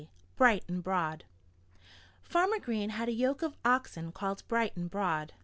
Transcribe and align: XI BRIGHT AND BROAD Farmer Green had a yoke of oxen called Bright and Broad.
XI 0.01 0.07
BRIGHT 0.35 0.63
AND 0.67 0.81
BROAD 0.83 1.25
Farmer 2.23 2.57
Green 2.57 2.89
had 2.89 3.07
a 3.07 3.11
yoke 3.13 3.43
of 3.43 3.55
oxen 3.63 4.11
called 4.11 4.41
Bright 4.47 4.75
and 4.75 4.89
Broad. 4.89 5.33